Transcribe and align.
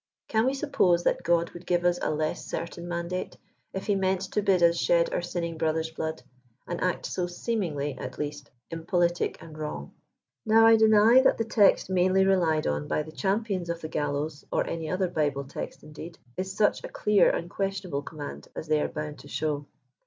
Can 0.29 0.47
we 0.47 0.55
suppose 0.55 1.03
that 1.03 1.21
God 1.21 1.51
would 1.51 1.67
give 1.67 1.85
us 1.85 1.99
a 2.01 2.09
less 2.09 2.43
certain 2.47 2.87
mandate, 2.87 3.37
if 3.71 3.85
he 3.85 3.93
meant 3.93 4.21
to 4.31 4.41
bid 4.41 4.63
us 4.63 4.75
shed 4.77 5.13
our 5.13 5.21
sinning 5.21 5.59
brothers' 5.59 5.91
blood; 5.91 6.23
an 6.65 6.79
act 6.79 7.05
so 7.05 7.27
seemingly, 7.27 7.95
at 7.99 8.17
least, 8.17 8.49
impolitic 8.71 9.37
and 9.43 9.59
wrong? 9.59 9.93
Now 10.43 10.65
Ideny 10.65 11.23
that 11.23 11.37
the 11.37 11.45
text 11.45 11.87
mainly 11.87 12.25
relied 12.25 12.65
on 12.65 12.87
by 12.87 13.03
the 13.03 13.11
champions 13.11 13.69
of 13.69 13.81
the 13.81 13.89
gallows, 13.89 14.43
or 14.51 14.65
any 14.65 14.89
other 14.89 15.07
Bible 15.07 15.43
text, 15.43 15.83
indeed, 15.83 16.17
is 16.35 16.51
such 16.57 16.83
a 16.83 16.89
clear 16.89 17.29
unquestionable 17.29 18.01
command 18.01 18.47
as 18.55 18.67
they 18.67 18.81
are 18.81 18.87
bound 18.89 19.19
to 19.19 19.27
show. 19.27 19.67